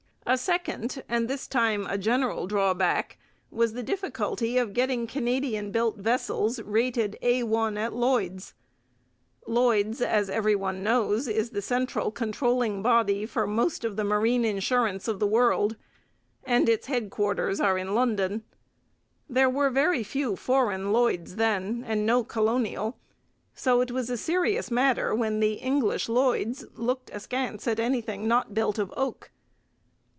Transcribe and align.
A 0.23 0.37
second, 0.37 1.03
and 1.09 1.27
this 1.27 1.45
time 1.45 1.85
a 1.89 1.97
general, 1.97 2.47
drawback 2.47 3.17
was 3.49 3.73
the 3.73 3.83
difficulty 3.83 4.57
of 4.57 4.71
getting 4.71 5.05
Canadian 5.05 5.71
built 5.71 5.97
vessels 5.97 6.61
rated 6.61 7.17
A1 7.21 7.75
at 7.77 7.91
Lloyd's. 7.93 8.53
'Lloyd's,' 9.45 9.99
as 10.01 10.29
every 10.29 10.55
one 10.55 10.83
knows, 10.83 11.27
is 11.27 11.49
the 11.49 11.61
central 11.61 12.11
controlling 12.11 12.81
body 12.81 13.25
for 13.25 13.45
most 13.45 13.83
of 13.83 13.97
the 13.97 14.05
marine 14.05 14.45
insurance 14.45 15.09
of 15.09 15.19
the 15.19 15.27
world, 15.27 15.75
and 16.45 16.69
its 16.69 16.87
headquarters 16.87 17.59
are 17.59 17.77
in 17.77 17.93
London. 17.93 18.45
There 19.27 19.49
were 19.49 19.69
very 19.71 20.03
few 20.03 20.37
foreign 20.37 20.93
'Lloyd's' 20.93 21.35
then, 21.35 21.83
and 21.85 22.05
no 22.05 22.23
colonial; 22.23 22.97
so 23.53 23.81
it 23.81 23.91
was 23.91 24.09
a 24.09 24.15
serious 24.17 24.71
matter 24.71 25.13
when 25.13 25.41
the 25.41 25.53
English 25.55 26.07
Lloyd's 26.07 26.63
looked 26.75 27.09
askance 27.13 27.67
at 27.67 27.81
anything 27.81 28.29
not 28.29 28.53
built 28.53 28.79
of 28.79 28.93
oak. 28.95 29.31